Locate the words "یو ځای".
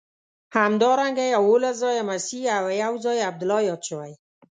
2.83-3.17